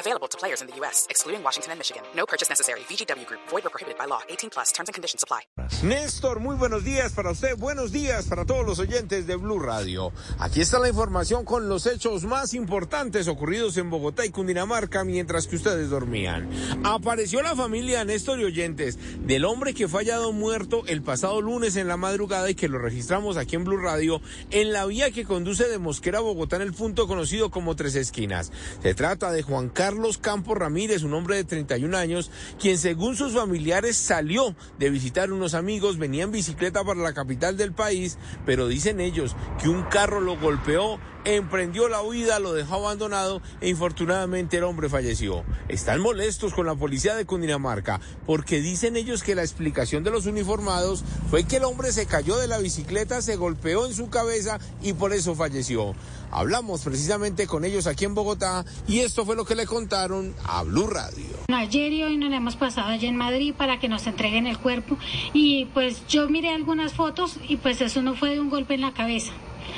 [0.00, 2.02] Available to players in the U.S., excluding Washington and Michigan.
[2.16, 2.80] No purchase necessary.
[2.88, 3.40] VGW Group.
[3.50, 4.22] Void or prohibited by law.
[4.30, 4.72] 18 plus.
[4.72, 5.42] Terms and conditions apply.
[5.82, 7.58] Néstor, muy buenos días para usted.
[7.58, 10.12] Buenos días para todos los oyentes de Blue Radio.
[10.38, 15.46] Aquí está la información con los hechos más importantes ocurridos en Bogotá y Cundinamarca mientras
[15.46, 16.48] que ustedes dormían.
[16.84, 21.76] Apareció la familia Néstor y oyentes del hombre que fue hallado muerto el pasado lunes
[21.76, 25.24] en la madrugada y que lo registramos aquí en Blue Radio en la vía que
[25.24, 28.50] conduce de Mosquera a Bogotá en el punto conocido como Tres Esquinas.
[28.82, 29.89] Se trata de Juan Carlos
[30.20, 35.54] Campos Ramírez, un hombre de 31 años, quien según sus familiares salió de visitar unos
[35.54, 40.20] amigos, venía en bicicleta para la capital del país, pero dicen ellos que un carro
[40.20, 45.44] lo golpeó, emprendió la huida, lo dejó abandonado e infortunadamente el hombre falleció.
[45.68, 50.26] Están molestos con la policía de Cundinamarca porque dicen ellos que la explicación de los
[50.26, 54.58] uniformados fue que el hombre se cayó de la bicicleta, se golpeó en su cabeza
[54.82, 55.94] y por eso falleció.
[56.30, 60.62] Hablamos precisamente con ellos aquí en Bogotá y esto fue lo que le contaron a
[60.62, 61.26] Blue Radio.
[61.48, 64.96] Ayer y hoy nos hemos pasado allí en Madrid para que nos entreguen el cuerpo
[65.32, 68.82] y pues yo miré algunas fotos y pues eso no fue de un golpe en
[68.82, 69.32] la cabeza.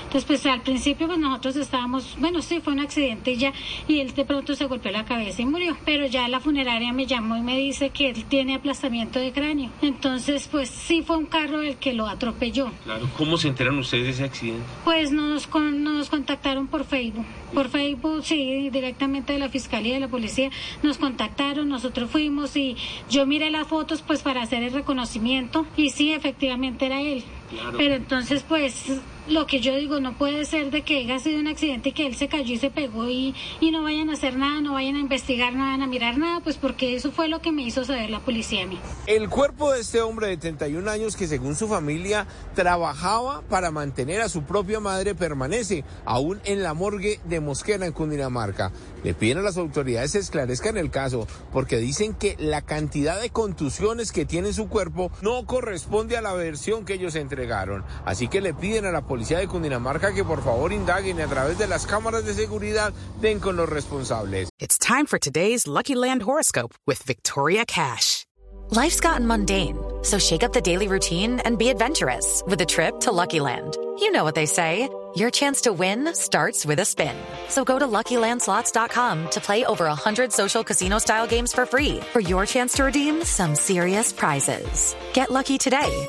[0.04, 3.52] Entonces, pues al principio pues nosotros estábamos, bueno, sí, fue un accidente ya,
[3.88, 5.76] y él de pronto se golpeó la cabeza y murió.
[5.84, 9.70] Pero ya la funeraria me llamó y me dice que él tiene aplastamiento de cráneo.
[9.80, 12.70] Entonces, pues sí fue un carro el que lo atropelló.
[12.84, 14.64] Claro, ¿cómo se enteran ustedes de ese accidente?
[14.84, 17.26] Pues nos, con, nos contactaron por Facebook.
[17.52, 20.50] Por Facebook, sí, directamente de la Fiscalía, de la Policía,
[20.82, 22.76] nos contactaron, nosotros fuimos y
[23.10, 27.24] yo miré las fotos pues para hacer el reconocimiento y sí, efectivamente era él.
[27.50, 27.76] Claro.
[27.76, 31.46] Pero entonces, pues, lo que yo digo, no puede ser de que haya sido un
[31.46, 34.36] accidente y que él se cayó y se pegó y, y no vayan a hacer
[34.36, 37.40] nada, no vayan a investigar, no vayan a mirar nada, pues porque eso fue lo
[37.40, 38.78] que me hizo saber la policía a mí.
[39.06, 44.20] El cuerpo de este hombre de 31 años que según su familia trabajaba para mantener
[44.20, 48.72] a su propia madre permanece aún en la morgue de Mosquera en Cundinamarca.
[49.04, 53.30] Le piden a las autoridades que esclarezcan el caso porque dicen que la cantidad de
[53.30, 57.84] contusiones que tiene en su cuerpo no corresponde a la versión que ellos entregaron.
[58.04, 61.26] Así que le piden a la policía de Cundinamarca que por favor indaguen y a
[61.26, 64.48] través de las cámaras de seguridad den con los responsables.
[64.58, 68.24] It's time for today's Lucky Land horoscope with Victoria Cash.
[68.70, 73.00] Life's gotten mundane, so shake up the daily routine and be adventurous with a trip
[73.00, 73.76] to Lucky Land.
[74.00, 74.88] You know what they say.
[75.14, 77.14] Your chance to win starts with a spin.
[77.50, 82.46] So go to LuckyLandSlots.com to play over 100 social casino-style games for free for your
[82.46, 84.96] chance to redeem some serious prizes.
[85.12, 86.08] Get lucky today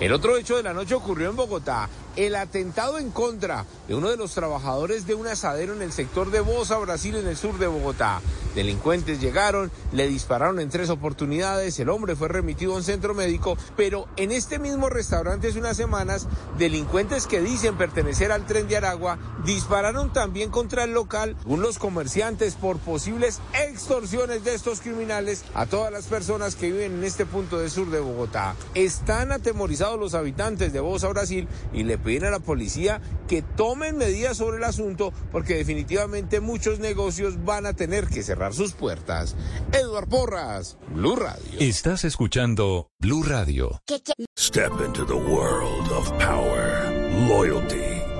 [0.00, 1.90] El otro hecho de la noche ocurrió en Bogotá.
[2.16, 6.30] El atentado en contra de uno de los trabajadores de un asadero en el sector
[6.30, 8.22] de Bosa, Brasil, en el sur de Bogotá.
[8.54, 13.56] Delincuentes llegaron, le dispararon en tres oportunidades, el hombre fue remitido a un centro médico,
[13.76, 16.26] pero en este mismo restaurante hace unas semanas,
[16.58, 22.54] delincuentes que dicen pertenecer al tren de Aragua dispararon también contra el local, los comerciantes,
[22.54, 27.58] por posibles extorsiones de estos criminales a todas las personas que viven en este punto
[27.58, 28.56] del sur de Bogotá.
[28.74, 33.96] Están atemorizados los habitantes de Bosa, Brasil, y le piden a la policía que tomen
[33.96, 39.36] medidas sobre el asunto porque definitivamente muchos negocios van a tener que cerrar sus puertas.
[39.72, 41.58] Eduard Porras, Blue Radio.
[41.60, 43.80] Estás escuchando Blue Radio.
[44.38, 46.90] Step into the world of power,
[47.28, 47.89] loyalty,